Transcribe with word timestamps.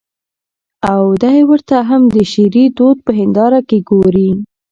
او 0.91 1.03
دى 1.23 1.37
ورته 1.49 1.77
هم 1.89 2.01
د 2.15 2.17
شعري 2.31 2.65
دود 2.77 2.97
په 3.05 3.11
هېنداره 3.19 3.59
کې 3.69 3.77
ګوري. 3.89 4.29